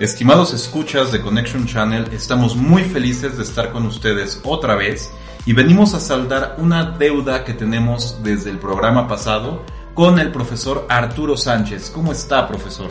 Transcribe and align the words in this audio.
Estimados 0.00 0.52
escuchas 0.52 1.12
de 1.12 1.20
Connection 1.20 1.66
Channel, 1.66 2.08
estamos 2.12 2.56
muy 2.56 2.82
felices 2.82 3.36
de 3.36 3.44
estar 3.44 3.70
con 3.70 3.86
ustedes 3.86 4.40
otra 4.42 4.74
vez 4.74 5.12
y 5.46 5.52
venimos 5.52 5.94
a 5.94 6.00
saldar 6.00 6.56
una 6.58 6.98
deuda 6.98 7.44
que 7.44 7.54
tenemos 7.54 8.18
desde 8.24 8.50
el 8.50 8.58
programa 8.58 9.06
pasado 9.06 9.64
con 9.94 10.18
el 10.18 10.32
profesor 10.32 10.84
Arturo 10.88 11.36
Sánchez. 11.36 11.90
¿Cómo 11.94 12.10
está, 12.10 12.48
profesor? 12.48 12.90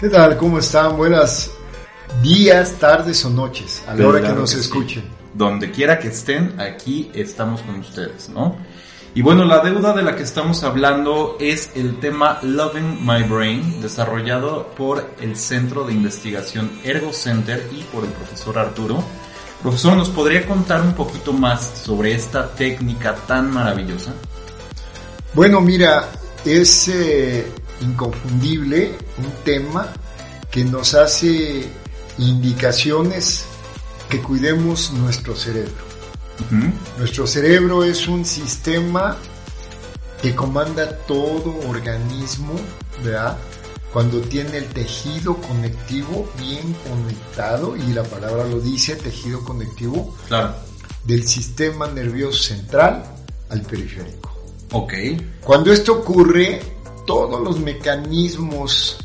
¿Qué 0.00 0.08
tal? 0.08 0.38
¿Cómo 0.38 0.58
están? 0.58 0.96
Buenas 0.96 1.50
días, 2.22 2.72
tardes 2.78 3.22
o 3.26 3.28
noches, 3.28 3.84
a 3.86 3.94
la 3.94 4.08
hora 4.08 4.22
que 4.22 4.32
nos 4.32 4.54
escuchen. 4.54 5.04
Donde 5.34 5.70
quiera 5.70 5.98
que 5.98 6.08
estén, 6.08 6.58
aquí 6.58 7.10
estamos 7.12 7.60
con 7.60 7.80
ustedes, 7.80 8.30
¿no? 8.30 8.56
Y 9.12 9.22
bueno, 9.22 9.44
la 9.44 9.58
deuda 9.58 9.92
de 9.92 10.02
la 10.02 10.14
que 10.14 10.22
estamos 10.22 10.62
hablando 10.62 11.36
es 11.40 11.72
el 11.74 11.98
tema 11.98 12.38
Loving 12.42 13.04
My 13.04 13.24
Brain, 13.24 13.82
desarrollado 13.82 14.68
por 14.76 15.14
el 15.20 15.36
Centro 15.36 15.84
de 15.84 15.92
Investigación 15.92 16.70
Ergo 16.84 17.12
Center 17.12 17.68
y 17.72 17.82
por 17.82 18.04
el 18.04 18.10
profesor 18.10 18.56
Arturo. 18.56 19.02
Profesor, 19.62 19.96
¿nos 19.96 20.10
podría 20.10 20.46
contar 20.46 20.82
un 20.82 20.94
poquito 20.94 21.32
más 21.32 21.82
sobre 21.84 22.14
esta 22.14 22.54
técnica 22.54 23.16
tan 23.26 23.52
maravillosa? 23.52 24.14
Bueno, 25.34 25.60
mira, 25.60 26.08
es 26.44 26.86
eh, 26.86 27.46
inconfundible 27.80 28.96
un 29.18 29.44
tema 29.44 29.88
que 30.52 30.64
nos 30.64 30.94
hace 30.94 31.68
indicaciones 32.16 33.44
que 34.08 34.20
cuidemos 34.22 34.92
nuestro 34.92 35.34
cerebro. 35.34 35.89
Nuestro 36.98 37.26
cerebro 37.26 37.84
es 37.84 38.08
un 38.08 38.24
sistema 38.24 39.16
que 40.20 40.34
comanda 40.34 40.96
todo 41.06 41.54
organismo, 41.68 42.52
¿verdad? 43.04 43.36
Cuando 43.92 44.20
tiene 44.20 44.58
el 44.58 44.66
tejido 44.66 45.36
conectivo 45.36 46.28
bien 46.38 46.74
conectado, 46.88 47.76
y 47.76 47.92
la 47.92 48.02
palabra 48.04 48.44
lo 48.46 48.60
dice, 48.60 48.96
tejido 48.96 49.42
conectivo, 49.44 50.14
Claro. 50.28 50.54
del 51.04 51.26
sistema 51.26 51.88
nervioso 51.88 52.42
central 52.42 53.02
al 53.48 53.62
periférico. 53.62 54.30
Ok. 54.72 54.92
Cuando 55.42 55.72
esto 55.72 55.94
ocurre, 55.94 56.60
todos 57.06 57.40
los 57.40 57.58
mecanismos 57.58 58.98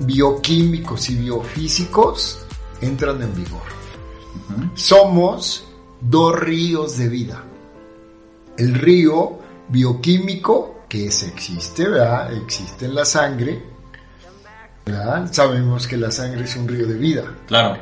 bioquímicos 0.00 1.10
y 1.10 1.16
biofísicos 1.16 2.38
entran 2.80 3.20
en 3.22 3.34
vigor. 3.34 3.60
Somos 4.74 5.64
dos 6.00 6.38
ríos 6.38 6.98
de 6.98 7.08
vida. 7.08 7.44
El 8.56 8.74
río 8.74 9.38
bioquímico, 9.68 10.84
que 10.88 11.06
es, 11.06 11.22
existe, 11.22 11.88
¿verdad? 11.88 12.32
Existe 12.34 12.86
en 12.86 12.94
la 12.94 13.04
sangre. 13.04 13.62
¿verdad? 14.86 15.28
Sabemos 15.32 15.86
que 15.86 15.96
la 15.96 16.10
sangre 16.10 16.44
es 16.44 16.56
un 16.56 16.66
río 16.66 16.86
de 16.86 16.94
vida. 16.94 17.24
Claro. 17.46 17.78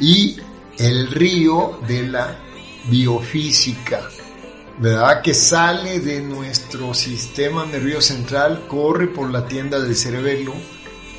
Y 0.00 0.38
el 0.78 1.10
río 1.10 1.80
de 1.86 2.08
la 2.08 2.36
biofísica, 2.88 4.00
¿verdad? 4.78 5.22
Que 5.22 5.34
sale 5.34 6.00
de 6.00 6.22
nuestro 6.22 6.94
sistema 6.94 7.66
nervioso 7.66 8.14
central, 8.14 8.66
corre 8.68 9.06
por 9.06 9.30
la 9.30 9.46
tienda 9.46 9.78
del 9.80 9.96
cerebelo, 9.96 10.54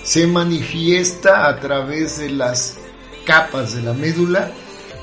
se 0.04 0.26
manifiesta 0.28 1.48
a 1.48 1.60
través 1.60 2.18
de 2.18 2.30
las 2.30 2.78
capas 3.26 3.76
de 3.76 3.84
la 3.84 3.94
médula 3.94 4.52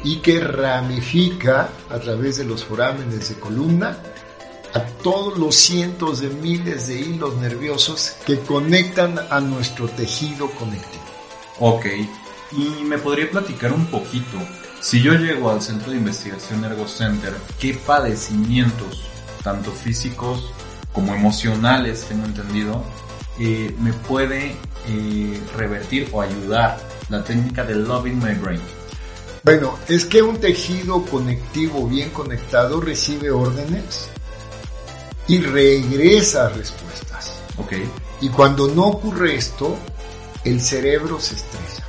y 0.05 0.17
que 0.17 0.39
ramifica 0.39 1.71
a 1.91 1.99
través 1.99 2.37
de 2.37 2.45
los 2.45 2.65
forámenes 2.65 3.31
de 3.31 3.35
columna 3.37 3.99
a 4.75 4.81
todos 5.03 5.39
los 5.39 5.55
cientos 5.55 6.21
de 6.21 6.29
miles 6.29 6.89
de 6.89 7.01
hilos 7.01 7.37
nerviosos 7.37 8.17
que 8.27 8.41
conectan 8.41 9.19
a 9.31 9.41
nuestro 9.41 9.89
tejido 9.89 10.51
conectivo. 10.51 11.05
Ok. 11.61 11.87
Y 12.53 12.85
me 12.85 12.99
podría 12.99 13.31
platicar 13.31 13.73
un 13.73 13.87
poquito, 13.87 14.37
si 14.81 15.01
yo 15.01 15.15
llego 15.15 15.51
al 15.51 15.63
Centro 15.63 15.91
de 15.91 15.99
Investigación 15.99 16.65
Ergo 16.65 16.87
Center, 16.87 17.33
¿qué 17.59 17.75
padecimientos, 17.75 19.05
tanto 19.43 19.71
físicos 19.71 20.53
como 20.93 21.15
emocionales, 21.15 22.05
tengo 22.09 22.27
entendido, 22.27 22.85
eh, 23.39 23.75
me 23.81 23.93
puede 23.93 24.57
eh, 24.89 25.41
revertir 25.57 26.09
o 26.13 26.21
ayudar 26.21 26.79
la 27.09 27.25
técnica 27.25 27.65
de 27.65 27.77
Loving 27.77 28.19
My 28.19 28.35
Brain? 28.35 28.61
Bueno, 29.45 29.79
es 29.89 30.07
que 30.07 30.23
un 30.23 30.41
tejido 30.41 31.05
conectivo 31.05 31.87
bien 31.87 32.09
conectado 32.11 32.81
recibe 32.81 33.31
órdenes 33.31 34.09
y 35.29 35.39
regresa 35.41 36.49
respuestas. 36.49 37.43
Ok. 37.59 37.73
Y 38.23 38.31
cuando 38.31 38.69
no 38.69 38.87
ocurre 38.87 39.35
esto, 39.35 39.77
el 40.45 40.63
cerebro 40.63 41.21
se 41.21 41.35
estresa. 41.35 41.85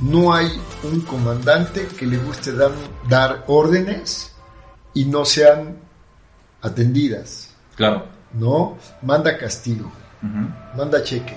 No 0.00 0.32
hay 0.32 0.48
un 0.84 1.00
comandante 1.00 1.88
que 1.88 2.06
le 2.06 2.18
guste 2.18 2.52
dar, 2.52 2.70
dar 3.08 3.44
órdenes 3.48 4.32
y 4.94 5.06
no 5.06 5.24
sean 5.24 5.76
atendidas. 6.62 7.50
Claro. 7.74 8.06
No, 8.32 8.78
manda 9.02 9.36
castigo, 9.36 9.90
manda 10.76 11.02
cheque. 11.02 11.36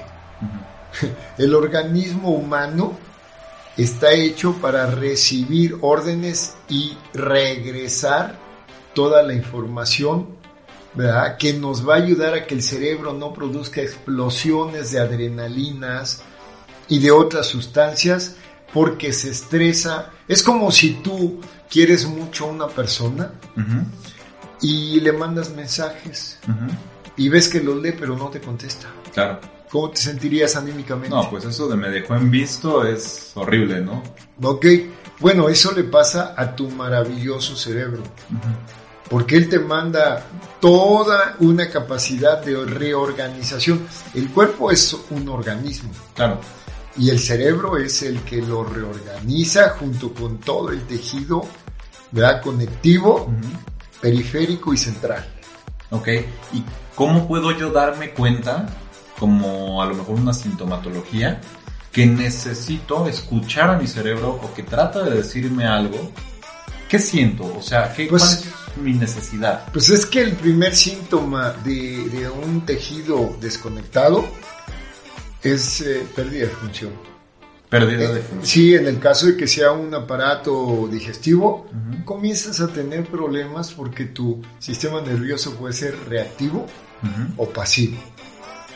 El 1.40 1.56
organismo 1.56 2.30
humano 2.30 2.94
está 3.78 4.14
hecho 4.14 4.54
para 4.62 4.88
recibir 4.88 5.78
órdenes 5.82 6.56
y 6.70 6.98
regresar 7.14 8.38
toda 8.94 9.24
la 9.24 9.34
información 9.34 10.28
¿verdad? 10.94 11.38
que 11.38 11.54
nos 11.54 11.88
va 11.88 11.96
a 11.96 11.98
ayudar 11.98 12.36
a 12.36 12.46
que 12.46 12.56
el 12.56 12.62
cerebro 12.62 13.14
no 13.14 13.34
produzca 13.34 13.82
explosiones 13.82 14.92
de 14.92 15.00
adrenalinas 15.00 16.24
y 16.88 17.00
de 17.00 17.12
otras 17.12 17.48
sustancias 17.48 18.36
porque 18.74 19.14
se 19.14 19.30
estresa. 19.30 20.12
Es 20.28 20.44
como 20.44 20.72
si 20.72 20.96
tú 20.96 21.40
quieres 21.70 22.06
mucho 22.06 22.46
a 22.46 22.52
una 22.52 22.68
persona 22.68 23.32
y 24.62 25.00
le 25.00 25.12
mandas 25.12 25.50
mensajes 25.50 26.40
y 27.18 27.30
ves 27.30 27.50
que 27.50 27.62
los 27.62 27.82
lee 27.82 27.96
pero 27.98 28.16
no 28.16 28.30
te 28.30 28.40
contesta. 28.40 28.88
Claro. 29.14 29.40
¿Cómo 29.74 29.90
te 29.90 30.02
sentirías 30.02 30.56
anímicamente? 30.56 31.10
No, 31.10 31.28
pues 31.32 31.46
eso 31.46 31.68
de 31.68 31.76
me 31.76 31.90
dejó 31.90 32.14
en 32.14 32.30
visto 32.30 32.86
es 32.86 33.32
horrible, 33.34 33.82
¿no? 33.82 34.04
Ok, 34.44 34.68
bueno, 35.20 35.50
eso 35.50 35.72
le 35.72 35.84
pasa 35.84 36.36
a 36.38 36.56
tu 36.56 36.70
maravilloso 36.70 37.56
cerebro. 37.56 38.04
Porque 39.10 39.36
él 39.36 39.50
te 39.50 39.58
manda 39.58 40.28
toda 40.62 41.38
una 41.40 41.72
capacidad 41.72 42.40
de 42.44 42.64
reorganización. 42.66 43.88
El 44.14 44.30
cuerpo 44.30 44.70
es 44.70 44.96
un 45.10 45.28
organismo. 45.28 45.90
Claro. 46.14 46.40
Y 46.96 47.10
el 47.10 47.18
cerebro 47.18 47.76
es 47.76 48.04
el 48.04 48.22
que 48.22 48.44
lo 48.44 48.64
reorganiza 48.64 49.70
junto 49.70 50.14
con 50.14 50.38
todo 50.38 50.70
el 50.70 50.84
tejido 50.84 51.48
¿verdad? 52.12 52.44
conectivo, 52.44 53.28
periférico 54.00 54.72
y 54.72 54.78
central. 54.78 55.26
Ok. 55.90 56.10
¿Y 56.54 56.64
cómo 56.94 57.28
puedo 57.28 57.52
yo 57.58 57.72
darme 57.72 58.12
cuenta, 58.12 58.68
como 59.24 59.82
a 59.82 59.86
lo 59.86 59.96
mejor 59.96 60.16
una 60.20 60.34
sintomatología, 60.34 61.40
que 61.94 62.06
necesito 62.06 63.08
escuchar 63.08 63.70
a 63.70 63.78
mi 63.78 63.88
cerebro 63.88 64.38
o 64.44 64.54
que 64.54 64.64
trata 64.64 65.02
de 65.04 65.16
decirme 65.16 65.66
algo? 65.66 66.12
¿Qué 66.90 67.00
siento? 67.00 67.44
O 67.58 67.62
sea, 67.62 67.94
¿qué, 67.94 68.08
Pues- 68.08 68.22
¿cuál 68.22 68.34
es 68.34 68.78
mi 68.84 68.92
necesidad? 68.94 69.66
Pues 69.72 69.88
es 69.90 70.06
que 70.06 70.20
el 70.24 70.34
primer 70.34 70.76
síntoma 70.76 71.52
de, 71.64 72.10
de 72.10 72.30
un 72.30 72.66
tejido 72.66 73.34
desconectado 73.40 74.26
es 75.42 75.80
eh, 75.80 76.06
pérdida 76.14 76.48
de 76.48 76.52
función. 76.52 76.92
Pérdida 77.70 78.12
de 78.12 78.20
Eh, 78.20 78.24
función. 78.24 78.46
Sí, 78.46 78.76
en 78.76 78.86
el 78.88 79.00
caso 79.00 79.28
de 79.28 79.38
que 79.38 79.48
sea 79.48 79.72
un 79.72 79.94
aparato 79.96 80.90
digestivo, 80.92 81.68
comienzas 82.04 82.60
a 82.60 82.68
tener 82.68 83.06
problemas 83.06 83.72
porque 83.72 84.04
tu 84.06 84.42
sistema 84.60 85.00
nervioso 85.00 85.56
puede 85.56 85.74
ser 85.74 85.96
reactivo 86.10 86.66
Ujú. 87.04 87.44
o 87.44 87.50
pasivo. 87.50 87.98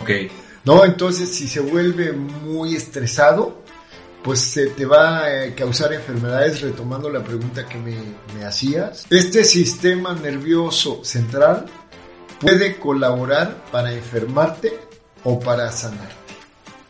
Ok. 0.01 0.09
¿No? 0.65 0.83
Entonces, 0.83 1.29
si 1.29 1.47
se 1.47 1.59
vuelve 1.59 2.11
muy 2.11 2.75
estresado, 2.75 3.61
pues 4.23 4.39
se 4.39 4.67
te 4.67 4.85
va 4.85 5.25
a 5.25 5.55
causar 5.55 5.93
enfermedades, 5.93 6.61
retomando 6.61 7.09
la 7.09 7.23
pregunta 7.23 7.65
que 7.65 7.77
me, 7.77 7.95
me 8.35 8.45
hacías. 8.45 9.05
Este 9.09 9.45
sistema 9.45 10.13
nervioso 10.13 11.03
central 11.03 11.65
puede 12.39 12.77
colaborar 12.77 13.63
para 13.71 13.93
enfermarte 13.93 14.77
o 15.23 15.39
para 15.39 15.71
sanarte. 15.71 16.15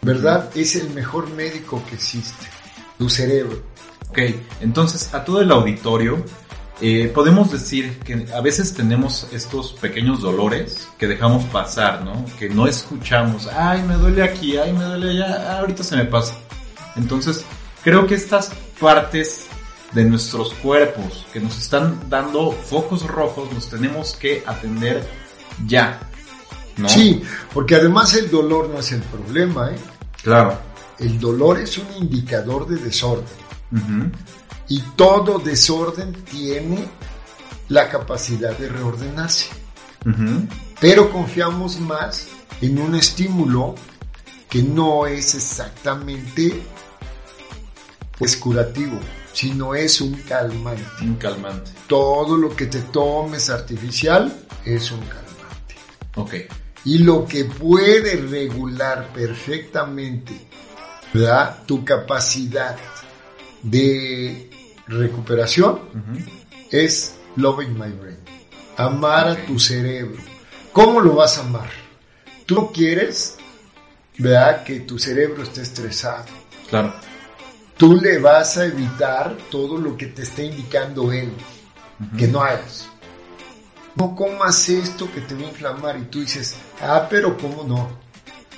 ¿Verdad? 0.02 0.50
Es 0.56 0.76
el 0.76 0.90
mejor 0.92 1.30
médico 1.32 1.84
que 1.88 1.96
existe, 1.96 2.48
tu 2.98 3.10
cerebro. 3.10 3.62
Ok, 4.10 4.20
entonces 4.62 5.14
a 5.14 5.24
todo 5.24 5.42
el 5.42 5.52
auditorio 5.52 6.24
eh, 6.80 7.12
podemos 7.14 7.52
decir 7.52 7.98
que 8.00 8.28
a 8.34 8.42
veces 8.42 8.74
tenemos 8.74 9.28
estos 9.32 9.74
pequeños 9.74 10.22
dolores 10.22 10.88
que 11.00 11.08
dejamos 11.08 11.44
pasar, 11.46 12.04
¿no? 12.04 12.24
Que 12.38 12.50
no 12.50 12.68
escuchamos, 12.68 13.48
ay, 13.48 13.82
me 13.84 13.96
duele 13.96 14.24
aquí, 14.24 14.58
ay, 14.58 14.74
me 14.74 14.84
duele 14.84 15.12
allá, 15.12 15.60
ahorita 15.60 15.84
se 15.84 15.96
me 15.96 16.06
pasa. 16.06 16.36
Entonces, 16.96 17.44
creo 17.84 18.06
que 18.06 18.16
estas 18.16 18.52
partes 18.80 19.48
de 19.94 20.04
nuestros 20.04 20.54
cuerpos 20.56 21.26
que 21.34 21.40
nos 21.40 21.58
están 21.58 22.10
dando 22.10 22.52
focos 22.52 23.08
rojos 23.08 23.52
los 23.54 23.70
tenemos 23.70 24.16
que 24.16 24.44
atender 24.46 25.08
ya. 25.66 26.00
¿no? 26.76 26.88
Sí, 26.90 27.24
porque 27.54 27.76
además 27.76 28.14
el 28.16 28.30
dolor 28.30 28.70
no 28.70 28.80
es 28.80 28.92
el 28.92 29.02
problema, 29.02 29.72
¿eh? 29.72 29.78
Claro. 30.22 30.60
El 31.00 31.20
dolor 31.20 31.60
es 31.60 31.78
un 31.78 31.88
indicador 31.98 32.68
de 32.68 32.78
desorden. 32.78 33.26
Y 34.70 34.82
todo 34.96 35.40
desorden 35.40 36.14
tiene 36.24 36.88
la 37.70 37.90
capacidad 37.90 38.58
de 38.58 38.70
reordenarse. 38.70 39.50
Pero 40.80 41.12
confiamos 41.12 41.80
más 41.80 42.28
en 42.62 42.80
un 42.80 42.96
estímulo 42.96 43.76
que 44.50 44.64
no 44.64 45.06
es 45.06 45.36
exactamente 45.36 46.62
pues 48.18 48.38
curativo, 48.38 49.00
sino 49.34 49.76
es 49.76 50.02
un 50.02 50.14
calmante. 50.14 50.84
Un 51.02 51.16
calmante. 51.16 51.72
Todo 51.88 52.38
lo 52.38 52.56
que 52.56 52.66
te 52.66 52.80
tomes 52.80 53.50
artificial 53.50 54.46
es 54.66 54.92
un 54.92 55.02
calmante. 55.02 55.76
Ok. 56.16 56.34
Y 56.86 57.00
lo 57.00 57.26
que 57.26 57.46
puede 57.46 58.16
regular 58.16 59.10
perfectamente 59.14 60.48
¿verdad? 61.14 61.64
tu 61.66 61.84
capacidad 61.84 62.78
de 63.62 64.50
recuperación 64.88 65.80
es 66.72 67.16
loving 67.36 67.74
my 67.74 67.90
brain. 67.92 68.18
Amar 68.78 69.28
a 69.28 69.46
tu 69.46 69.60
cerebro. 69.60 70.22
¿Cómo 70.72 71.02
lo 71.02 71.16
vas 71.16 71.38
a 71.38 71.42
amar? 71.42 71.70
Tú 72.46 72.56
no 72.56 72.72
quieres, 72.72 73.38
¿verdad? 74.18 74.64
Que 74.64 74.82
tu 74.82 75.00
cerebro 75.00 75.44
esté 75.44 75.62
estresado. 75.62 76.26
Claro. 76.70 76.94
Tú 77.78 77.96
le 77.96 78.20
vas 78.20 78.58
a 78.58 78.66
evitar 78.66 79.38
todo 79.52 79.78
lo 79.78 79.98
que 79.98 80.08
te 80.08 80.24
esté 80.24 80.46
indicando 80.46 81.12
él, 81.12 81.32
que 82.18 82.28
no 82.28 82.42
hagas. 82.42 82.90
No 83.96 84.16
comas 84.16 84.70
esto 84.70 85.12
que 85.12 85.22
te 85.22 85.36
va 85.36 85.42
a 85.42 85.50
inflamar 85.50 85.98
y 85.98 86.04
tú 86.04 86.22
dices, 86.22 86.56
ah, 86.82 87.08
pero 87.10 87.38
¿cómo 87.38 87.64
no? 87.64 87.90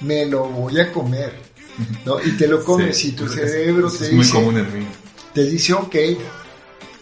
Me 0.01 0.25
lo 0.25 0.45
voy 0.45 0.79
a 0.79 0.91
comer. 0.91 1.49
¿no? 2.05 2.19
Y 2.23 2.31
te 2.31 2.47
lo 2.47 2.63
comes 2.63 3.03
y 3.05 3.11
tu 3.13 3.27
cerebro 3.27 3.89
te 3.89 4.05
es 4.05 4.11
dice, 4.11 4.15
muy 4.15 4.27
común 4.27 4.57
en 4.57 4.79
mí. 4.79 4.87
Te 5.33 5.43
dice, 5.43 5.73
ok, 5.73 5.95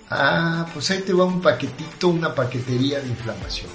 ah, 0.09 0.69
pues 0.73 0.91
ahí 0.91 1.01
te 1.01 1.13
va 1.13 1.25
un 1.25 1.41
paquetito, 1.41 2.09
una 2.09 2.33
paquetería 2.33 2.99
de 2.99 3.07
inflamación. 3.07 3.71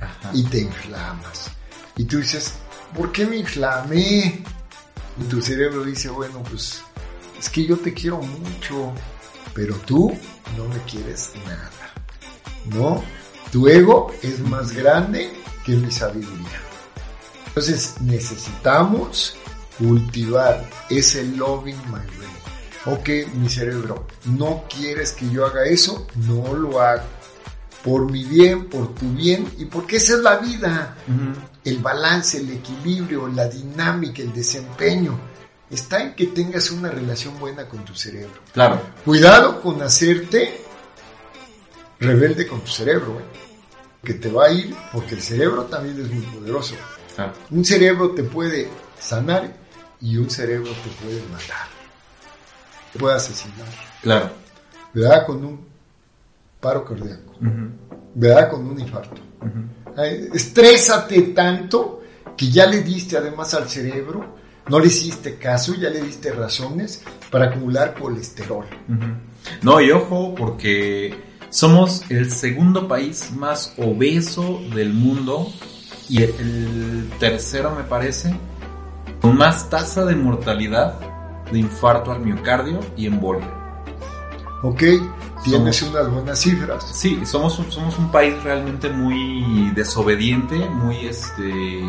Ajá. 0.00 0.30
Y 0.32 0.44
te 0.44 0.60
inflamas. 0.60 1.50
Y 1.96 2.04
tú 2.04 2.18
dices, 2.18 2.54
¿por 2.96 3.12
qué 3.12 3.26
me 3.26 3.36
inflamé? 3.36 4.42
Y 5.20 5.24
tu 5.28 5.42
cerebro 5.42 5.84
dice, 5.84 6.08
bueno, 6.08 6.42
pues 6.42 6.82
es 7.38 7.48
que 7.48 7.66
yo 7.66 7.76
te 7.76 7.92
quiero 7.92 8.18
mucho, 8.18 8.92
pero 9.54 9.74
tú 9.86 10.16
no 10.56 10.68
me 10.68 10.78
quieres 10.82 11.32
nada. 11.44 11.70
¿No? 12.66 13.02
Tu 13.50 13.68
ego 13.68 14.12
es 14.22 14.40
más 14.40 14.72
grande 14.72 15.30
que 15.64 15.72
mi 15.72 15.90
sabiduría. 15.90 16.60
Entonces 17.48 17.94
necesitamos 18.00 19.36
cultivar 19.78 20.68
ese 20.88 21.24
loving 21.24 21.76
my. 21.90 22.21
Ok, 22.84 23.08
mi 23.34 23.48
cerebro, 23.48 24.06
no 24.24 24.64
quieres 24.68 25.12
que 25.12 25.30
yo 25.30 25.46
haga 25.46 25.64
eso, 25.64 26.06
no 26.16 26.52
lo 26.54 26.80
hago. 26.80 27.04
Por 27.84 28.10
mi 28.10 28.24
bien, 28.24 28.68
por 28.68 28.94
tu 28.94 29.08
bien 29.12 29.52
y 29.58 29.66
porque 29.66 29.96
esa 29.96 30.14
es 30.14 30.20
la 30.20 30.36
vida. 30.38 30.96
El 31.64 31.78
balance, 31.78 32.38
el 32.38 32.50
equilibrio, 32.50 33.28
la 33.28 33.48
dinámica, 33.48 34.22
el 34.22 34.32
desempeño. 34.32 35.18
Está 35.70 36.02
en 36.02 36.14
que 36.14 36.26
tengas 36.26 36.70
una 36.70 36.90
relación 36.90 37.38
buena 37.38 37.68
con 37.68 37.84
tu 37.84 37.94
cerebro. 37.94 38.40
Claro. 38.52 38.80
Cuidado 39.04 39.60
con 39.60 39.80
hacerte 39.82 40.60
rebelde 41.98 42.46
con 42.46 42.60
tu 42.60 42.70
cerebro, 42.70 43.18
¿eh? 43.20 43.24
que 44.04 44.14
te 44.14 44.30
va 44.30 44.46
a 44.46 44.52
ir 44.52 44.74
porque 44.92 45.14
el 45.14 45.22
cerebro 45.22 45.64
también 45.64 46.00
es 46.00 46.10
muy 46.10 46.24
poderoso. 46.26 46.74
claro. 47.14 47.32
Un 47.50 47.64
cerebro 47.64 48.10
te 48.10 48.24
puede 48.24 48.68
sanar 49.00 49.56
y 50.00 50.16
un 50.16 50.28
cerebro 50.28 50.72
te 50.72 51.04
puede 51.04 51.22
matar. 51.30 51.81
Puede 52.98 53.14
asesinar. 53.14 53.66
Claro. 54.02 54.30
¿Verdad? 54.92 55.26
Con 55.26 55.44
un 55.44 55.66
paro 56.60 56.84
cardíaco. 56.84 57.34
¿Verdad? 58.14 58.50
Con 58.50 58.66
un 58.66 58.80
infarto. 58.80 59.20
Ay, 59.96 60.28
Estrésate 60.32 61.22
tanto 61.34 62.02
que 62.36 62.50
ya 62.50 62.66
le 62.66 62.82
diste 62.82 63.16
además 63.16 63.54
al 63.54 63.68
cerebro, 63.68 64.36
no 64.68 64.78
le 64.78 64.86
hiciste 64.86 65.36
caso, 65.36 65.74
ya 65.74 65.90
le 65.90 66.00
diste 66.02 66.32
razones 66.32 67.02
para 67.30 67.46
acumular 67.46 67.94
colesterol. 67.94 68.66
No, 69.62 69.80
y 69.80 69.90
ojo, 69.90 70.34
porque 70.34 71.14
somos 71.50 72.10
el 72.10 72.30
segundo 72.30 72.88
país 72.88 73.32
más 73.32 73.74
obeso 73.76 74.60
del 74.74 74.92
mundo 74.92 75.52
y 76.08 76.22
el 76.22 77.10
tercero, 77.18 77.74
me 77.74 77.84
parece, 77.84 78.34
con 79.20 79.36
más 79.36 79.68
tasa 79.68 80.04
de 80.04 80.14
mortalidad 80.16 81.11
de 81.52 81.58
infarto 81.60 82.10
al 82.12 82.20
miocardio 82.20 82.80
y 82.96 83.06
embolia. 83.06 83.48
¿Ok? 84.62 84.82
Tienes 85.44 85.82
unas 85.82 86.08
buenas 86.08 86.38
cifras. 86.40 86.84
Sí, 86.92 87.20
somos 87.26 87.58
un, 87.58 87.70
somos 87.72 87.98
un 87.98 88.10
país 88.12 88.40
realmente 88.44 88.88
muy 88.88 89.70
desobediente, 89.74 90.56
muy 90.70 91.06
este. 91.06 91.82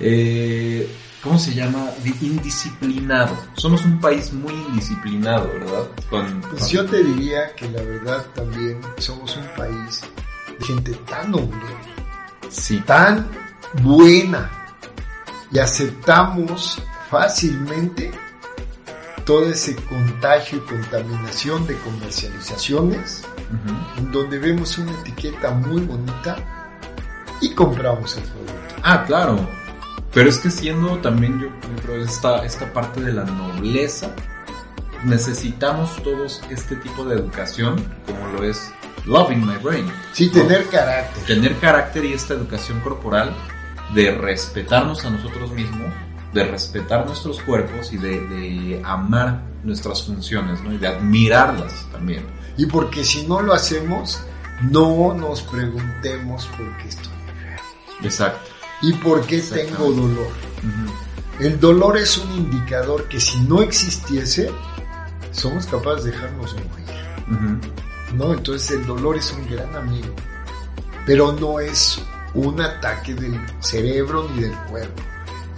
eh, 0.00 0.94
¿Cómo 1.22 1.36
se 1.38 1.52
llama? 1.52 1.90
Di- 2.04 2.14
Indisciplinado. 2.26 3.36
Somos 3.54 3.84
un 3.84 3.98
país 4.00 4.32
muy 4.32 4.52
indisciplinado, 4.54 5.48
¿verdad? 5.48 5.88
Con, 6.08 6.40
Pues 6.42 6.60
con- 6.62 6.68
yo 6.68 6.86
te 6.86 7.02
diría 7.02 7.54
que 7.56 7.68
la 7.70 7.82
verdad 7.82 8.24
también 8.36 8.80
somos 8.98 9.36
un 9.36 9.44
país 9.56 10.02
de 10.58 10.64
gente 10.64 10.92
tan 11.10 11.32
noble, 11.32 11.56
Sí, 12.48 12.78
tan 12.86 13.26
buena 13.82 14.48
y 15.50 15.58
aceptamos 15.58 16.80
fácilmente 17.10 18.10
todo 19.28 19.44
ese 19.50 19.76
contagio 19.76 20.56
y 20.56 20.60
contaminación 20.62 21.66
de 21.66 21.76
comercializaciones 21.80 23.24
Ujú. 23.36 23.98
en 23.98 24.10
donde 24.10 24.38
vemos 24.38 24.78
una 24.78 24.90
etiqueta 25.00 25.50
muy 25.50 25.82
bonita 25.82 26.38
y 27.42 27.50
compramos 27.50 28.16
el 28.16 28.22
producto. 28.22 28.74
Ah, 28.82 29.04
claro. 29.06 29.38
Pero 30.14 30.30
es 30.30 30.38
que 30.38 30.50
siendo 30.50 30.96
también 31.00 31.38
yo, 31.38 31.48
creo 31.82 32.02
esta, 32.02 32.42
esta 32.42 32.72
parte 32.72 33.02
de 33.02 33.12
la 33.12 33.24
nobleza, 33.24 34.14
necesitamos 35.04 36.02
todos 36.02 36.40
este 36.48 36.76
tipo 36.76 37.04
de 37.04 37.16
educación, 37.16 37.76
como 38.06 38.28
lo 38.28 38.44
es 38.44 38.72
Loving 39.04 39.46
My 39.46 39.58
Brain. 39.58 39.92
Sí, 40.14 40.30
tener 40.30 40.66
carácter. 40.68 41.24
Tener 41.26 41.54
carácter 41.58 42.02
y 42.06 42.14
esta 42.14 42.32
educación 42.32 42.80
corporal 42.80 43.36
de 43.94 44.10
respetarnos 44.10 45.04
a 45.04 45.10
nosotros 45.10 45.50
mismos, 45.52 45.92
de 46.32 46.44
respetar 46.44 47.06
nuestros 47.06 47.40
cuerpos 47.40 47.92
y 47.92 47.96
de, 47.96 48.20
de 48.20 48.82
amar 48.84 49.42
nuestras 49.64 50.04
funciones, 50.04 50.62
¿no? 50.62 50.72
Y 50.72 50.78
de 50.78 50.88
admirarlas 50.88 51.86
también. 51.90 52.24
Y 52.56 52.66
porque 52.66 53.04
si 53.04 53.26
no 53.26 53.40
lo 53.40 53.52
hacemos, 53.54 54.20
no 54.62 55.14
nos 55.14 55.42
preguntemos 55.42 56.46
por 56.46 56.76
qué 56.78 56.88
estoy 56.88 57.12
enfermo 57.28 57.68
Exacto. 58.02 58.50
y 58.82 58.92
por 58.94 59.26
qué 59.26 59.40
tengo 59.40 59.90
dolor. 59.92 60.28
El 61.38 61.60
dolor 61.60 61.96
es 61.96 62.18
un 62.18 62.32
indicador 62.32 63.08
que 63.08 63.20
si 63.20 63.38
no 63.42 63.62
existiese, 63.62 64.50
somos 65.30 65.66
capaces 65.66 66.04
de 66.04 66.10
dejarnos 66.10 66.54
morir. 66.54 67.58
¿no? 68.14 68.32
Entonces 68.32 68.72
el 68.72 68.86
dolor 68.86 69.16
es 69.16 69.32
un 69.32 69.48
gran 69.48 69.74
amigo, 69.76 70.14
pero 71.06 71.32
no 71.32 71.60
es 71.60 72.02
un 72.34 72.60
ataque 72.60 73.14
del 73.14 73.38
cerebro 73.60 74.28
ni 74.34 74.42
del 74.42 74.54
cuerpo. 74.70 75.02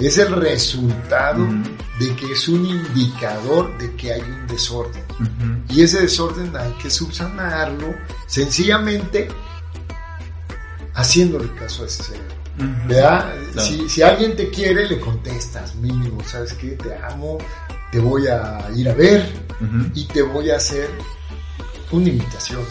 Es 0.01 0.19
el 0.19 0.33
resultado 0.35 1.47
de 1.99 2.17
que 2.17 2.33
es 2.33 2.49
un 2.49 2.65
indicador 2.65 3.77
de 3.79 3.95
que 3.97 4.13
hay 4.15 4.23
un 4.23 4.47
desorden. 4.47 5.05
Y 5.69 5.83
ese 5.83 6.01
desorden 6.01 6.57
hay 6.57 6.73
que 6.83 6.91
subsanarlo 6.91 7.95
sencillamente 8.27 9.29
haciéndole 10.95 11.53
caso 11.55 11.85
a 11.85 11.87
ese 11.87 12.03
cerebro. 12.03 12.35
Ujú. 12.59 12.89
¿Verdad? 12.89 13.35
Claro. 13.53 13.69
Si, 13.69 13.89
si 13.89 14.03
alguien 14.03 14.37
te 14.37 14.51
quiere, 14.51 14.89
le 14.89 14.99
contestas, 15.01 15.75
mínimo, 15.77 16.23
¿sabes 16.25 16.55
qué? 16.55 16.71
Te 16.71 16.95
amo, 16.97 17.39
te 17.91 17.99
voy 17.99 18.27
a 18.27 18.71
ir 18.75 18.89
a 18.89 18.95
ver 18.95 19.27
y 19.95 20.05
te 20.07 20.23
voy 20.23 20.51
a 20.51 20.57
hacer 20.57 20.89
una 21.91 22.09
invitación, 22.09 22.63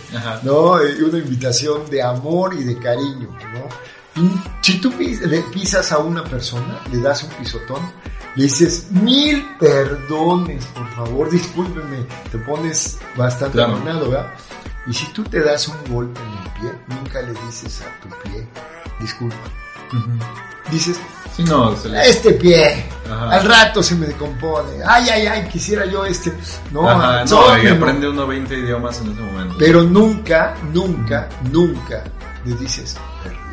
¿no? 0.42 0.80
Eh, 0.80 1.02
una 1.02 1.18
invitación 1.18 1.88
de 1.90 2.02
amor 2.02 2.54
y 2.54 2.64
de 2.64 2.78
cariño, 2.78 3.28
¿no? 3.54 3.68
Si 4.62 4.80
tú 4.80 4.92
le 4.98 5.42
pisas 5.42 5.92
a 5.92 5.98
una 5.98 6.24
persona, 6.24 6.80
le 6.90 7.00
das 7.00 7.22
un 7.22 7.30
pisotón, 7.30 7.80
le 8.34 8.44
dices 8.44 8.90
mil 8.90 9.46
perdones, 9.58 10.64
por 10.66 10.88
favor, 10.90 11.30
discúlpeme, 11.30 12.06
te 12.30 12.38
pones 12.38 12.98
bastante 13.16 13.58
claro. 13.58 13.80
¿verdad? 13.82 14.32
Y 14.86 14.94
si 14.94 15.06
tú 15.12 15.22
te 15.24 15.40
das 15.40 15.68
un 15.68 15.76
golpe 15.92 16.20
en 16.20 16.28
el 16.28 16.60
pie, 16.60 16.96
nunca 16.96 17.20
le 17.22 17.32
dices 17.46 17.82
a 17.82 18.00
tu 18.00 18.08
pie, 18.22 18.46
disculpa. 19.00 19.36
Dices, 20.70 20.98
no, 21.38 21.74
este 21.74 22.32
pie, 22.32 22.86
al 23.10 23.44
rato 23.44 23.82
se 23.82 23.94
me 23.94 24.06
decompone. 24.06 24.82
Ay, 24.86 25.08
ay, 25.10 25.26
ay, 25.26 25.48
quisiera 25.48 25.84
yo 25.86 26.04
este. 26.04 26.32
No, 26.72 26.88
Ajá, 26.88 27.24
no, 27.24 27.62
y 27.62 27.68
aprende 27.68 28.08
uno 28.08 28.26
20 28.26 28.58
idiomas 28.58 29.00
en 29.00 29.12
ese 29.12 29.20
momento. 29.20 29.54
Pero 29.58 29.82
nunca, 29.82 30.54
nunca, 30.72 31.28
nunca 31.52 32.04
le 32.44 32.54
dices 32.56 32.96
perdón. 33.22 33.45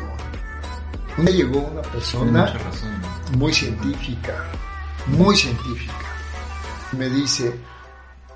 Me 1.16 1.32
llegó 1.32 1.60
una 1.60 1.82
persona 1.82 2.52
muy 3.38 3.52
científica, 3.52 4.34
muy 5.06 5.36
científica. 5.36 5.94
Me 6.98 7.08
dice, 7.08 7.54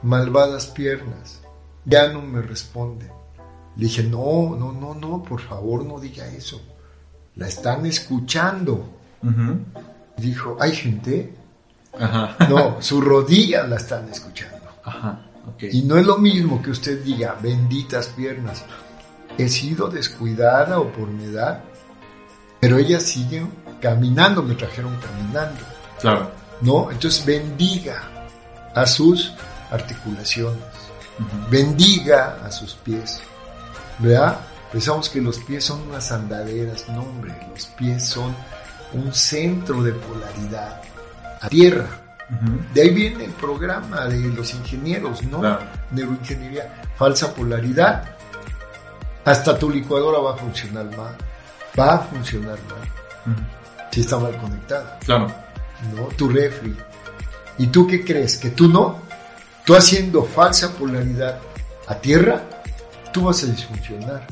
malvadas 0.03 0.67
piernas, 0.67 1.41
ya 1.85 2.13
no 2.13 2.23
me 2.23 2.41
responde. 2.41 3.11
Le 3.77 3.87
dije, 3.87 4.05
no, 4.05 4.57
no, 4.57 4.73
no, 4.73 4.95
no, 4.95 5.23
por 5.23 5.41
favor 5.41 5.85
no 5.85 5.99
diga 5.99 6.27
eso. 6.29 6.61
La 7.35 7.49
están 7.49 7.85
escuchando. 7.85 8.89
Dijo, 10.17 10.57
¿hay 10.61 10.73
gente? 10.73 11.35
No, 12.49 12.81
sus 12.81 13.05
rodillas 13.05 13.69
la 13.69 13.77
están 13.77 14.09
escuchando. 14.09 14.57
Y 15.61 15.83
no 15.83 15.97
es 15.97 16.07
lo 16.07 16.19
mismo 16.19 16.63
que 16.63 16.71
usted 16.71 17.03
diga, 17.03 17.37
benditas 17.43 18.09
piernas. 18.09 18.65
He 19.37 19.49
sido 19.49 19.89
descuidada 19.89 20.79
o 20.81 20.93
por 20.93 21.09
mi 21.09 21.25
edad, 21.25 21.65
pero 22.61 22.79
ellas 22.79 23.03
siguen 23.03 23.53
caminando, 23.81 24.43
me 24.43 24.55
trajeron 24.55 24.97
caminando. 25.01 25.61
Claro. 26.01 26.31
¿No? 26.61 26.91
Entonces 26.91 27.25
bendiga 27.25 28.03
a 28.75 28.87
sus 28.87 29.33
articulaciones, 29.71 30.63
bendiga 31.51 32.39
a 32.45 32.51
sus 32.51 32.75
pies. 32.75 33.21
¿Verdad? 33.99 34.39
Pensamos 34.73 35.09
que 35.09 35.21
los 35.21 35.39
pies 35.39 35.65
son 35.65 35.83
unas 35.89 36.13
andaderas, 36.13 36.89
no 36.89 37.03
hombre, 37.03 37.35
los 37.51 37.67
pies 37.67 38.05
son 38.05 38.35
un 38.93 39.13
centro 39.15 39.83
de 39.83 39.93
polaridad 39.93 40.81
a 41.41 41.49
tierra. 41.49 41.89
De 42.75 42.83
ahí 42.83 42.91
viene 42.91 43.25
el 43.25 43.33
programa 43.33 44.05
de 44.07 44.19
los 44.29 44.53
ingenieros, 44.53 45.23
¿no? 45.25 45.41
Neuroingeniería, 45.91 46.83
falsa 46.97 47.35
polaridad. 47.35 48.05
Hasta 49.25 49.59
tu 49.59 49.71
licuadora 49.71 50.19
va 50.19 50.35
a 50.35 50.37
funcionar 50.37 50.85
mal. 50.97 51.17
Va 51.79 51.95
a 51.95 51.99
funcionar 51.99 52.59
mal. 52.69 53.37
Si 53.91 54.01
está 54.01 54.19
mal 54.19 54.37
conectada. 54.39 54.99
Claro. 55.05 55.29
¿No? 55.95 56.05
Tu 56.17 56.29
refri. 56.29 56.75
¿Y 57.59 57.67
tú 57.69 57.87
qué 57.87 58.05
crees? 58.05 58.37
¿Que 58.37 58.51
tú 58.51 58.69
no? 58.69 59.01
Tú 59.65 59.75
haciendo 59.75 60.25
falsa 60.25 60.73
polaridad 60.73 61.41
a 61.87 61.95
tierra, 61.97 62.43
tú 63.13 63.25
vas 63.25 63.43
a 63.43 63.47
disfuncionar 63.47 64.27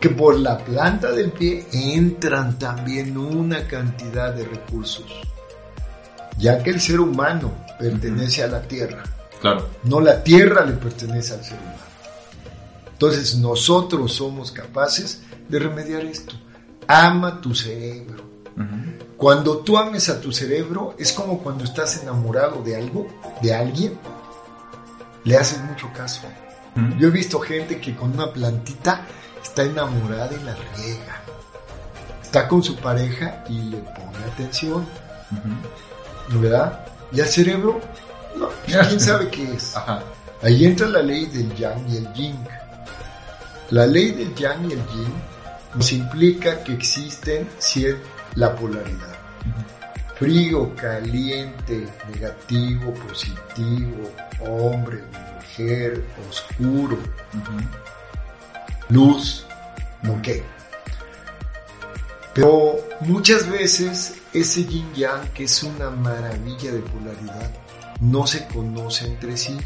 que 0.00 0.10
por 0.10 0.38
la 0.38 0.58
planta 0.58 1.12
del 1.12 1.30
pie 1.30 1.64
entran 1.72 2.58
también 2.58 3.16
una 3.16 3.66
cantidad 3.68 4.34
de 4.34 4.44
recursos, 4.44 5.06
ya 6.38 6.60
que 6.60 6.70
el 6.70 6.80
ser 6.80 6.98
humano 6.98 7.52
pertenece 7.78 8.42
a 8.42 8.48
la 8.48 8.62
tierra. 8.62 9.04
Claro. 9.40 9.68
No 9.84 10.00
la 10.00 10.22
tierra 10.22 10.64
le 10.64 10.72
pertenece 10.72 11.34
al 11.34 11.44
ser 11.44 11.58
humano. 11.58 11.78
Entonces 12.92 13.36
nosotros 13.36 14.12
somos 14.12 14.50
capaces 14.50 15.22
de 15.48 15.58
remediar 15.60 16.04
esto. 16.04 16.34
Ama 16.86 17.40
tu 17.40 17.54
cerebro. 17.54 18.22
Cuando 19.16 19.58
tú 19.58 19.78
ames 19.78 20.08
a 20.08 20.20
tu 20.20 20.32
cerebro, 20.32 20.94
es 20.98 21.12
como 21.12 21.38
cuando 21.38 21.64
estás 21.64 22.02
enamorado 22.02 22.62
de 22.62 22.76
algo, 22.76 23.06
de 23.40 23.54
alguien, 23.54 23.98
le 25.24 25.36
haces 25.36 25.60
mucho 25.60 25.88
caso. 25.92 26.22
Yo 26.98 27.08
he 27.08 27.10
visto 27.10 27.38
gente 27.38 27.80
que 27.80 27.94
con 27.94 28.12
una 28.12 28.32
plantita 28.32 29.06
está 29.42 29.62
enamorada 29.62 30.30
y 30.32 30.44
la 30.44 30.54
riega. 30.54 31.22
Está 32.22 32.48
con 32.48 32.62
su 32.62 32.76
pareja 32.76 33.44
y 33.48 33.60
le 33.60 33.78
pone 33.78 34.24
atención. 34.32 34.86
¿Verdad? 36.28 36.84
Y 37.12 37.20
al 37.20 37.28
cerebro, 37.28 37.80
no, 38.36 38.48
quién 38.66 39.00
sabe 39.00 39.28
qué 39.28 39.52
es. 39.52 39.74
Ahí 40.42 40.64
entra 40.64 40.88
la 40.88 41.02
ley 41.02 41.26
del 41.26 41.54
yang 41.54 41.88
y 41.88 41.96
el 41.98 42.12
yin. 42.14 42.36
La 43.70 43.86
ley 43.86 44.10
del 44.12 44.34
yang 44.34 44.68
y 44.68 44.72
el 44.72 44.86
yin 44.88 45.31
nos 45.74 45.92
implica 45.92 46.62
que 46.62 46.74
existen 46.74 47.48
la 48.34 48.54
polaridad. 48.54 49.16
Frío, 50.16 50.74
caliente, 50.76 51.88
negativo, 52.12 52.94
positivo, 52.94 54.10
hombre, 54.40 55.02
mujer, 55.36 56.04
oscuro 56.28 56.98
luz, 58.92 59.46
no 60.02 60.20
qué. 60.22 60.42
Pero 62.34 62.76
muchas 63.00 63.48
veces 63.50 64.14
ese 64.32 64.64
yin 64.64 64.92
yang, 64.94 65.28
que 65.32 65.44
es 65.44 65.62
una 65.62 65.90
maravilla 65.90 66.72
de 66.72 66.80
polaridad, 66.80 67.50
no 68.00 68.26
se 68.26 68.46
conoce 68.48 69.06
entre 69.06 69.36
sí. 69.36 69.58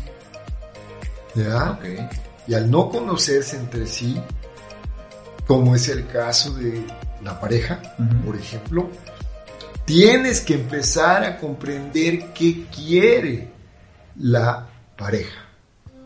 ¿Ya? 1.34 1.78
Y 2.46 2.54
al 2.54 2.70
no 2.70 2.88
conocerse 2.88 3.56
entre 3.56 3.86
sí, 3.86 4.20
como 5.46 5.74
es 5.74 5.88
el 5.88 6.06
caso 6.08 6.54
de 6.54 6.84
la 7.22 7.40
pareja, 7.40 7.80
por 8.24 8.36
ejemplo, 8.36 8.90
tienes 9.84 10.40
que 10.40 10.54
empezar 10.54 11.24
a 11.24 11.38
comprender 11.38 12.32
qué 12.32 12.66
quiere 12.66 13.48
la 14.18 14.68
pareja. 14.96 15.42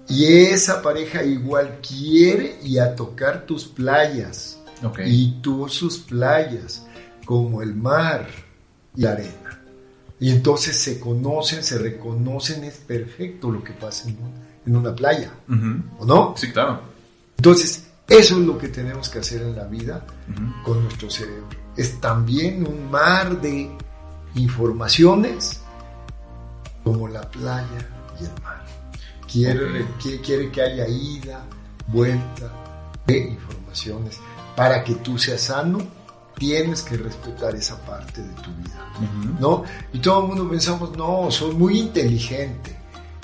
Y 0.09 0.25
esa 0.26 0.82
pareja 0.82 1.23
igual 1.23 1.78
quiere 1.87 2.59
y 2.62 2.78
a 2.78 2.94
tocar 2.94 3.47
tus 3.47 3.64
playas. 3.66 4.59
Y 5.04 5.40
tú 5.40 5.68
sus 5.68 5.99
playas, 5.99 6.87
como 7.25 7.62
el 7.62 7.75
mar 7.75 8.26
y 8.97 9.02
la 9.02 9.12
arena. 9.12 9.61
Y 10.18 10.30
entonces 10.30 10.76
se 10.76 10.99
conocen, 10.99 11.62
se 11.62 11.78
reconocen, 11.78 12.64
es 12.64 12.76
perfecto 12.76 13.50
lo 13.50 13.62
que 13.62 13.73
pasa 13.73 14.09
en, 14.09 14.76
una 14.76 14.94
playa. 14.94 15.32
¿O 15.99 16.04
no? 16.04 16.35
Sí, 16.37 16.50
claro. 16.52 16.80
Entonces, 17.37 17.89
eso 18.11 18.40
es 18.40 18.45
lo 18.45 18.59
que 18.59 18.69
tenemos 18.69 19.09
que 19.09 19.21
hacer 19.21 19.43
en 19.43 19.55
la 19.55 19.64
vida 19.64 20.05
con 20.64 20.83
nuestro 20.83 21.09
cerebro. 21.09 21.47
Es 21.76 22.00
también 22.00 22.67
un 22.67 22.90
mar 22.90 23.40
de 23.40 23.71
informaciones 24.35 25.61
como 26.83 27.07
la 27.07 27.21
playa 27.31 27.88
y 28.21 28.25
el 28.25 28.43
mar. 28.43 28.67
Quiere, 29.31 29.87
quiere 30.25 30.50
que 30.50 30.61
haya 30.61 30.88
ida, 30.88 31.45
vuelta 31.87 32.52
de 33.07 33.17
informaciones. 33.17 34.19
Para 34.57 34.83
que 34.83 34.97
tú 34.97 35.17
seas 35.17 35.43
sano, 35.43 35.79
tienes 36.37 36.83
que 36.83 36.97
respetar 36.97 37.55
esa 37.55 37.81
parte 37.87 38.23
de 38.23 38.35
tu 38.43 38.50
vida, 38.57 38.93
¿no? 39.38 39.62
Y 39.93 40.00
todo 40.00 40.23
el 40.23 40.29
mundo 40.31 40.50
pensamos, 40.50 40.97
no, 40.97 41.31
soy 41.31 41.55
muy 41.55 41.79
inteligente. 41.79 42.76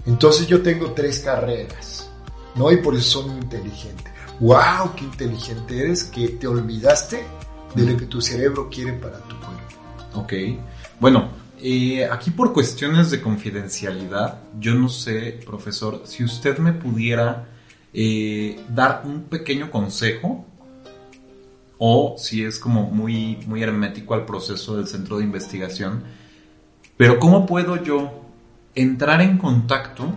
Entonces 0.07 0.47
yo 0.47 0.63
tengo 0.63 0.93
tres 0.93 1.19
carreras, 1.19 2.09
¿no? 2.55 2.71
Y 2.71 2.77
por 2.77 2.95
eso 2.95 3.23
soy 3.23 3.31
muy 3.31 3.41
inteligente. 3.41 4.16
¡Wow! 4.41 4.95
¡Qué 4.97 5.05
inteligente 5.05 5.81
eres! 5.81 6.05
Que 6.05 6.29
te 6.29 6.47
olvidaste 6.47 7.25
de 7.75 7.87
lo 7.87 7.97
que 7.97 8.07
tu 8.07 8.21
cerebro 8.21 8.69
quiere 8.71 8.93
para 8.93 9.19
tu 9.21 9.37
cuerpo. 9.37 10.21
Ok. 10.21 10.33
Bueno, 11.01 11.29
eh, 11.59 12.07
aquí 12.11 12.31
por 12.31 12.53
cuestiones 12.53 13.11
de 13.11 13.23
confidencialidad, 13.23 14.41
yo 14.61 14.75
no 14.75 14.89
sé, 14.89 15.41
profesor, 15.45 16.03
si 16.05 16.23
usted 16.23 16.59
me 16.59 16.73
pudiera 16.73 17.49
eh, 17.95 18.61
dar 18.69 19.03
un 19.05 19.23
pequeño 19.23 19.71
consejo 19.71 20.45
o 21.79 22.17
si 22.19 22.45
es 22.45 22.59
como 22.59 22.91
muy, 22.91 23.39
muy 23.47 23.63
hermético 23.63 24.15
al 24.15 24.27
proceso 24.27 24.77
del 24.77 24.87
centro 24.87 25.19
de 25.19 25.25
investigación, 25.25 26.05
pero 26.97 27.19
¿cómo 27.19 27.47
puedo 27.47 27.83
yo 27.83 28.23
entrar 28.75 29.23
en 29.23 29.39
contacto 29.39 30.13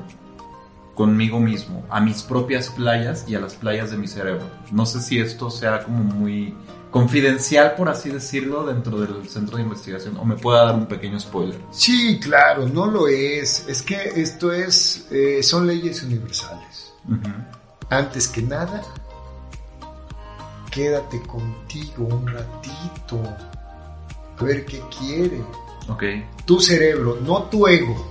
conmigo 1.00 1.40
mismo, 1.40 1.86
a 1.90 2.02
mis 2.02 2.24
propias 2.24 2.68
playas 2.68 3.24
y 3.26 3.34
a 3.34 3.40
las 3.40 3.54
playas 3.54 3.90
de 3.90 3.96
mi 3.96 4.06
cerebro? 4.06 4.44
No 4.74 4.86
sé 4.86 5.00
si 5.00 5.18
esto 5.18 5.50
sea 5.50 5.82
como 5.82 6.04
muy 6.04 6.54
confidencial, 6.92 7.76
por 7.76 7.88
así 7.88 8.10
decirlo, 8.10 8.66
dentro 8.66 9.00
del 9.00 9.30
centro 9.30 9.56
de 9.56 9.64
investigación? 9.64 10.18
¿O 10.18 10.26
me 10.26 10.36
pueda 10.36 10.66
dar 10.66 10.76
un 10.76 10.88
pequeño 10.88 11.18
spoiler? 11.18 11.58
Sí, 11.72 12.20
claro, 12.20 12.68
no 12.68 12.86
lo 12.86 13.08
es. 13.08 13.66
Es 13.70 13.82
que 13.82 13.96
esto 13.96 14.52
es, 14.52 15.08
eh, 15.10 15.42
son 15.42 15.68
leyes 15.68 16.04
universales. 16.04 16.92
Antes 17.90 18.28
que 18.28 18.42
nada, 18.42 18.82
quédate 20.70 21.22
contigo 21.22 22.10
un 22.12 22.28
ratito, 22.28 23.24
a 24.38 24.44
ver 24.44 24.66
qué 24.66 24.82
quiere. 25.00 25.42
Ok. 25.88 26.04
Tu 26.44 26.60
cerebro, 26.60 27.20
no 27.22 27.44
tu 27.44 27.66
ego. 27.68 28.06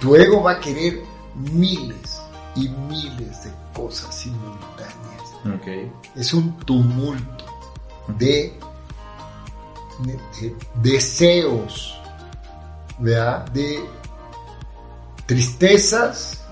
Tu 0.00 0.14
ego 0.14 0.44
va 0.44 0.52
a 0.52 0.60
querer 0.60 1.09
miles 1.34 2.20
y 2.56 2.68
miles 2.68 3.44
de 3.44 3.50
cosas 3.72 4.14
simultáneas. 4.14 5.70
Es 6.16 6.34
un 6.34 6.56
tumulto 6.58 7.44
de, 8.18 8.58
deseos, 10.82 11.98
de 12.98 13.80
tristezas, 15.26 16.44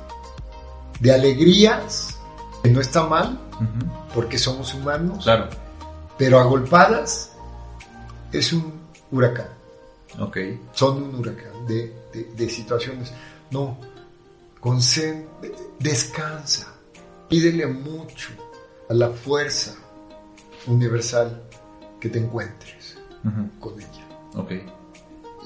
de 1.01 1.13
alegrías, 1.13 2.17
que 2.63 2.71
no 2.71 2.81
está 2.81 3.05
mal, 3.05 3.39
porque 4.15 4.39
somos 4.39 4.75
humanos, 4.75 5.25
claro. 5.25 5.49
pero 6.17 6.39
agolpadas 6.39 7.33
es 8.33 8.53
un 8.53 8.73
huracán. 9.11 9.49
Okay. 10.19 10.61
Son 10.73 11.03
un 11.03 11.15
huracán 11.15 11.67
de, 11.67 11.95
de 12.13 12.49
situaciones. 12.49 13.13
No, 13.51 13.77
descansa, 15.79 16.75
pídele 17.29 17.67
mucho 17.67 18.31
a 18.89 18.95
la 18.95 19.11
fuerza 19.11 19.75
universal 20.67 21.43
que 22.01 22.09
te 22.09 22.19
encuentres 22.19 22.97
con 23.61 23.75
ella. 23.81 24.09
Okay. 24.35 24.65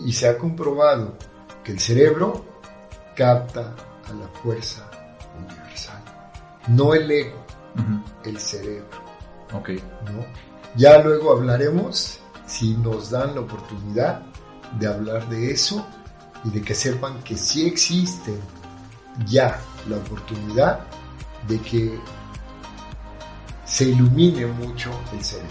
Y 0.04 0.12
se 0.12 0.28
ha 0.28 0.38
comprobado 0.38 1.16
que 1.64 1.73
el 1.73 1.81
cerebro 1.81 2.45
capta 3.16 3.75
a 4.04 4.12
la 4.12 4.28
fuerza 4.42 4.90
universal, 5.38 6.02
no 6.69 6.95
el 6.95 7.11
ego, 7.11 7.45
el 8.25 8.38
cerebro. 8.38 9.02
Okay. 9.52 9.76
¿no? 10.07 10.25
Ya 10.76 11.02
luego 11.02 11.33
hablaremos, 11.33 12.19
si 12.47 12.76
nos 12.76 13.11
dan 13.11 13.35
la 13.35 13.42
oportunidad 13.42 14.23
de 14.78 14.87
hablar 14.87 15.28
de 15.28 15.50
eso 15.50 15.87
y 16.45 16.50
de 16.50 16.62
que 16.62 16.75
sepan 16.75 17.23
que 17.23 17.37
sí 17.37 17.66
existen 17.66 18.40
ya 19.26 19.61
la 19.88 19.97
oportunidad 19.97 20.81
de 21.49 21.59
que 21.61 21.99
se 23.64 23.85
ilumine 23.85 24.47
mucho 24.47 24.90
el 25.12 25.25
cerebro. 25.25 25.50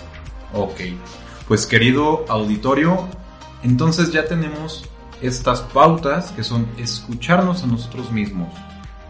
Ok, 0.53 0.81
pues 1.47 1.65
querido 1.65 2.25
auditorio, 2.27 3.07
entonces 3.63 4.11
ya 4.11 4.25
tenemos 4.25 4.85
estas 5.21 5.61
pautas 5.61 6.31
que 6.31 6.43
son 6.43 6.67
escucharnos 6.77 7.63
a 7.63 7.67
nosotros 7.67 8.11
mismos, 8.11 8.49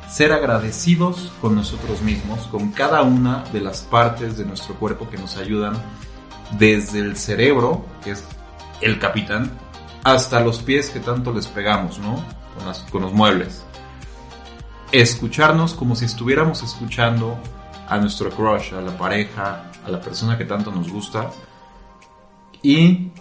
ser 0.09 0.33
agradecidos 0.33 1.31
con 1.41 1.55
nosotros 1.55 2.01
mismos, 2.01 2.47
con 2.47 2.71
cada 2.71 3.01
una 3.01 3.43
de 3.53 3.61
las 3.61 3.81
partes 3.81 4.37
de 4.37 4.45
nuestro 4.45 4.75
cuerpo 4.75 5.09
que 5.09 5.17
nos 5.17 5.37
ayudan, 5.37 5.73
desde 6.57 6.99
el 6.99 7.15
cerebro, 7.15 7.85
que 8.03 8.11
es 8.11 8.25
el 8.81 8.99
capitán, 8.99 9.51
hasta 10.03 10.41
los 10.41 10.59
pies 10.59 10.89
que 10.89 10.99
tanto 10.99 11.31
les 11.31 11.47
pegamos, 11.47 11.97
¿no? 11.99 12.15
Con, 12.55 12.73
con 12.91 13.01
los 13.03 13.13
muebles 13.13 13.63
escucharnos 14.91 15.73
como 15.73 15.95
si 15.95 16.05
estuviéramos 16.05 16.61
escuchando 16.63 17.37
a 17.87 17.97
nuestro 17.97 18.29
crush, 18.29 18.73
a 18.73 18.81
la 18.81 18.97
pareja, 18.97 19.71
a 19.85 19.89
la 19.89 20.01
persona 20.01 20.37
que 20.37 20.45
tanto 20.45 20.71
nos 20.71 20.91
gusta 20.91 21.31
y 22.61 23.11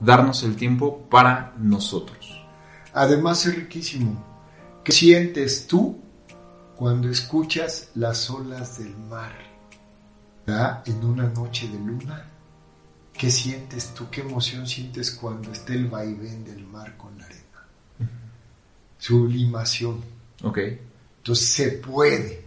darnos 0.00 0.42
el 0.42 0.56
tiempo 0.56 1.06
para 1.10 1.54
nosotros. 1.58 2.42
Además 2.94 3.44
es 3.46 3.56
riquísimo. 3.56 4.24
¿Qué 4.82 4.92
sientes 4.92 5.66
tú 5.66 6.00
cuando 6.76 7.08
escuchas 7.08 7.90
las 7.94 8.30
olas 8.30 8.78
del 8.78 8.96
mar? 8.96 9.32
En 10.86 11.04
una 11.04 11.28
noche 11.28 11.68
de 11.68 11.78
luna. 11.78 12.24
¿Qué 13.12 13.30
sientes 13.30 13.92
tú? 13.92 14.08
¿Qué 14.10 14.22
emoción 14.22 14.66
sientes 14.66 15.10
cuando 15.10 15.52
esté 15.52 15.74
el 15.74 15.88
vaivén 15.88 16.44
del 16.44 16.64
mar 16.66 16.96
con 16.96 17.18
la 17.18 17.26
arena? 17.26 17.66
Sublimación. 18.96 20.02
Ok. 20.42 20.58
Entonces 21.18 21.48
se 21.48 21.68
puede 21.72 22.44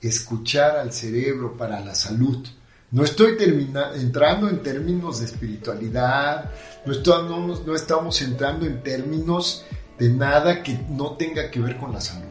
escuchar 0.00 0.76
al 0.76 0.92
cerebro 0.92 1.56
para 1.56 1.80
la 1.80 1.94
salud. 1.94 2.46
No 2.90 3.04
estoy 3.04 3.36
entrando 3.94 4.48
en 4.48 4.62
términos 4.62 5.18
de 5.18 5.26
espiritualidad, 5.26 6.50
no, 6.84 6.92
estamos, 6.92 7.66
no 7.66 7.74
estamos 7.74 8.22
entrando 8.22 8.64
en 8.64 8.82
términos 8.82 9.64
de 9.98 10.08
nada 10.10 10.62
que 10.62 10.78
no 10.90 11.16
tenga 11.16 11.50
que 11.50 11.60
ver 11.60 11.76
con 11.78 11.92
la 11.92 12.00
salud. 12.00 12.24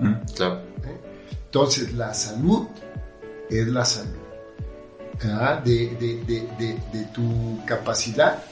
Mm, 0.00 0.14
claro. 0.34 0.60
¿Eh? 0.84 1.00
Entonces 1.44 1.94
la 1.94 2.12
salud 2.12 2.66
es 3.48 3.68
la 3.68 3.84
salud. 3.84 4.16
de, 5.64 7.08
tu 7.14 7.64
capacidad 7.66 8.42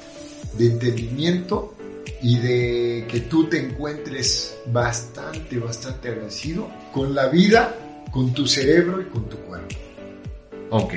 de 0.56 0.66
entendimiento 0.66 1.74
y 2.22 2.38
de 2.38 3.06
que 3.08 3.20
tú 3.20 3.48
te 3.48 3.58
encuentres 3.58 4.56
bastante, 4.66 5.58
bastante 5.58 6.08
agradecido 6.08 6.68
con 6.92 7.14
la 7.14 7.28
vida, 7.28 7.74
con 8.10 8.32
tu 8.32 8.46
cerebro 8.46 9.00
y 9.00 9.06
con 9.06 9.28
tu 9.28 9.36
cuerpo. 9.38 9.76
Ok, 10.70 10.94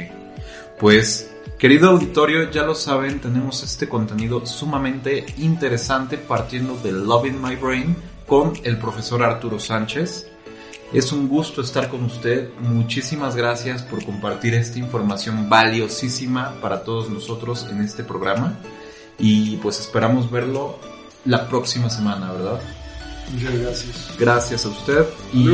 pues 0.80 1.32
querido 1.58 1.89
auditorio, 1.89 2.50
ya 2.52 2.63
lo 2.63 2.76
saben, 2.76 3.19
tenemos 3.19 3.63
este 3.63 3.88
contenido 3.88 4.45
sumamente 4.45 5.26
interesante 5.38 6.17
partiendo 6.17 6.78
de 6.78 6.91
Loving 6.91 7.41
My 7.41 7.56
Brain 7.56 7.95
con 8.28 8.54
el 8.63 8.78
profesor 8.78 9.24
Arturo 9.24 9.60
Sánchez. 9.60 10.28
Es 10.93 11.13
un 11.13 11.30
gusto 11.30 11.62
estar 11.62 11.88
con 11.89 12.04
usted. 12.04 12.50
Muchísimas 12.60 13.36
gracias 13.36 13.82
por 13.82 14.04
compartir 14.04 14.54
esta 14.56 14.78
información 14.78 15.50
valiosísima 15.50 16.56
para 16.62 16.84
todos 16.84 17.10
nosotros 17.10 17.65
en 17.71 17.80
este 17.82 18.04
programa. 18.04 18.60
Y 19.17 19.56
pues 19.58 19.80
esperamos 19.80 20.30
verlo 20.30 20.80
la 21.26 21.48
próxima 21.48 21.90
semana, 21.90 22.32
¿verdad? 22.32 22.60
Muchas 23.32 23.58
gracias. 23.60 24.16
Gracias 24.20 24.66
a 24.66 24.70
usted 24.70 25.06
y 25.34 25.50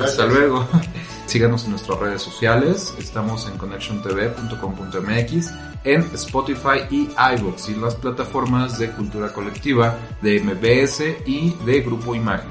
hasta 0.00 0.26
luego. 0.26 0.66
Síganos 1.26 1.64
en 1.64 1.70
nuestras 1.70 1.98
redes 1.98 2.22
sociales. 2.22 2.94
Estamos 2.98 3.48
en 3.48 3.56
connectiontv.com.mx, 3.56 5.50
en 5.84 6.00
Spotify 6.14 6.80
y 6.90 7.08
iVoox 7.36 7.68
y 7.70 7.74
las 7.76 7.94
plataformas 7.94 8.78
de 8.78 8.90
cultura 8.90 9.32
colectiva 9.32 9.98
de 10.20 10.40
MBS 10.40 11.02
y 11.26 11.54
de 11.64 11.80
Grupo 11.80 12.14
Imagen. 12.14 12.50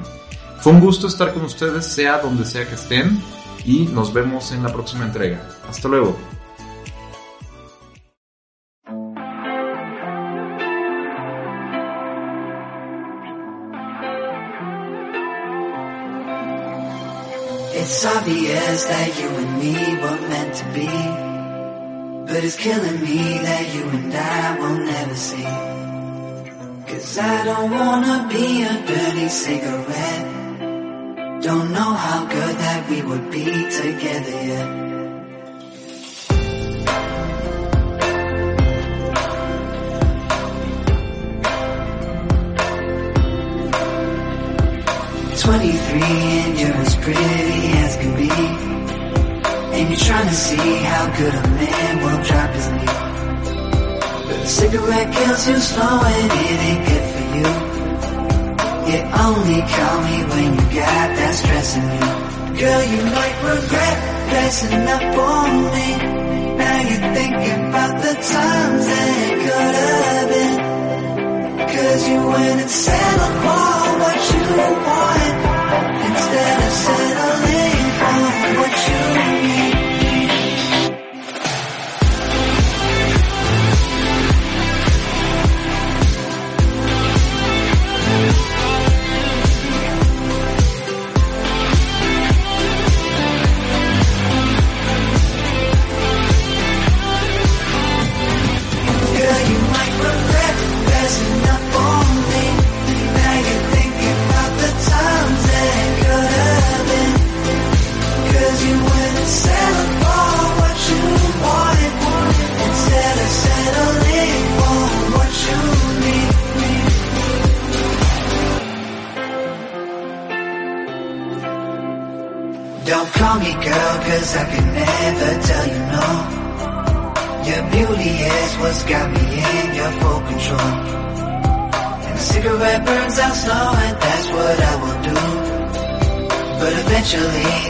Fue 0.59 0.71
un 0.71 0.79
gusto 0.79 1.07
estar 1.07 1.33
con 1.33 1.43
ustedes, 1.43 1.85
sea 1.85 2.19
donde 2.19 2.45
sea 2.45 2.67
que 2.67 2.75
estén, 2.75 3.21
y 3.65 3.85
nos 3.85 4.13
vemos 4.13 4.51
en 4.51 4.63
la 4.63 4.71
próxima 4.73 5.05
entrega. 5.05 5.41
Hasta 5.69 5.87
luego. 5.87 6.17
It's 17.75 18.05
obvious 18.05 18.85
that 18.85 19.19
you 19.19 19.29
and 19.29 19.57
me 19.57 19.73
were 20.01 20.21
meant 20.29 20.53
to 20.61 20.65
be. 20.77 20.93
But 22.27 22.43
it's 22.43 22.55
killing 22.55 23.01
me 23.01 23.37
that 23.39 23.73
you 23.73 23.83
and 23.89 24.13
I 24.13 24.59
will 24.59 24.77
never 24.77 25.15
see. 25.15 25.43
Cause 26.87 27.17
I 27.17 27.45
don't 27.45 27.71
wanna 27.71 28.27
be 28.29 28.61
a 28.63 28.73
dirty 28.85 29.27
cigarette. 29.27 30.25
Don't 31.41 31.73
know 31.73 31.93
how 32.05 32.25
good 32.25 32.55
that 32.57 32.89
we 32.89 33.01
would 33.01 33.31
be 33.31 33.45
together 33.45 34.45
yet. 34.45 34.83
23 45.43 46.01
and 46.01 46.57
you're 46.57 46.71
as 46.71 46.95
pretty 46.95 47.62
trying 50.07 50.27
to 50.27 50.35
see 50.35 50.75
how 50.91 51.03
good 51.17 51.33
a 51.33 51.47
man 51.47 51.93
will 52.03 52.21
drop 52.23 52.49
his 52.57 52.67
knee. 52.75 52.95
But 54.27 54.37
a 54.37 54.47
cigarette 54.47 55.09
kills 55.13 55.47
you 55.47 55.57
slow 55.71 55.97
and 56.03 56.31
it 56.43 56.59
ain't 56.69 56.83
good 56.89 57.05
for 57.13 57.25
you. 57.37 57.49
You 58.89 58.99
only 59.25 59.61
call 59.73 59.97
me 60.07 60.17
when 60.31 60.47
you 60.53 60.65
got 60.81 61.07
that 61.19 61.33
stress 61.41 61.69
in 61.79 61.85
you. 61.97 62.33
Girl, 62.59 62.83
you 62.93 63.01
might 63.17 63.37
regret 63.49 63.97
dressing 64.29 64.87
up 64.95 65.03
for 65.15 65.41
me. 65.73 65.89
Now 66.61 66.77
you're 66.89 67.07
thinking 67.17 67.59
about 67.69 67.93
the 68.05 68.13
times 68.13 68.83
that 68.91 69.09
it 69.25 69.35
could 69.43 69.75
have 69.83 70.27
been. 70.33 70.55
Cause 71.73 72.09
you 72.09 72.17
went 72.27 72.61
and 72.61 72.69
settled 72.69 73.35
for 73.43 73.99
what 74.01 74.19
you 74.33 74.41
want. 74.87 74.92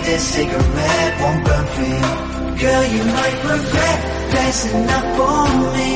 this 0.02 0.24
cigarette 0.36 1.22
won't 1.22 1.46
burn 1.46 1.66
for 1.76 1.86
you. 1.94 2.34
Girl, 2.62 2.86
you 2.96 3.04
might 3.18 3.38
regret 3.54 4.00
passing 4.34 4.90
up 4.90 5.20
on 5.20 5.50
me. 5.76 5.90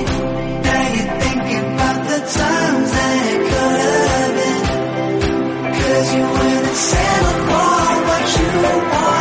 Now 0.68 0.84
you 0.96 1.04
think 1.22 1.44
about 1.64 2.00
the 2.12 2.20
times 2.40 2.88
that 2.96 3.16
it 3.32 3.40
could 3.50 3.80
have 4.14 4.34
been. 4.40 4.64
Cause 5.80 6.08
you 6.16 6.24
wouldn't 6.34 6.78
settle 6.92 7.38
for 7.48 7.88
what 8.08 8.26
you 8.38 8.48
want 8.94 9.17